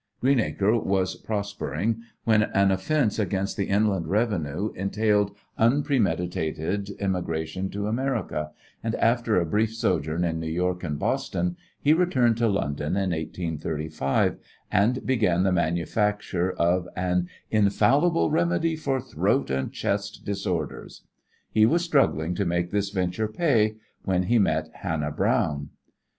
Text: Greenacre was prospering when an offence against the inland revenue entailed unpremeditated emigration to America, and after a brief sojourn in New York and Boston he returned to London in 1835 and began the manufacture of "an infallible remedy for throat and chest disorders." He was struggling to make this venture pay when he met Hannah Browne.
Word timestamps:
Greenacre 0.19 0.79
was 0.79 1.15
prospering 1.15 2.01
when 2.23 2.41
an 2.41 2.71
offence 2.71 3.19
against 3.19 3.55
the 3.55 3.65
inland 3.67 4.07
revenue 4.07 4.71
entailed 4.73 5.29
unpremeditated 5.59 6.89
emigration 6.99 7.69
to 7.69 7.85
America, 7.85 8.49
and 8.83 8.95
after 8.95 9.39
a 9.39 9.45
brief 9.45 9.75
sojourn 9.75 10.23
in 10.23 10.39
New 10.39 10.49
York 10.49 10.83
and 10.83 10.97
Boston 10.97 11.55
he 11.79 11.93
returned 11.93 12.35
to 12.37 12.47
London 12.47 12.95
in 12.97 13.11
1835 13.11 14.39
and 14.71 15.05
began 15.05 15.43
the 15.43 15.51
manufacture 15.51 16.51
of 16.51 16.87
"an 16.95 17.27
infallible 17.51 18.31
remedy 18.31 18.75
for 18.75 18.99
throat 18.99 19.51
and 19.51 19.71
chest 19.71 20.25
disorders." 20.25 21.03
He 21.51 21.67
was 21.67 21.85
struggling 21.85 22.33
to 22.33 22.45
make 22.45 22.71
this 22.71 22.89
venture 22.89 23.27
pay 23.27 23.75
when 24.03 24.23
he 24.23 24.39
met 24.39 24.71
Hannah 24.77 25.11
Browne. 25.11 25.69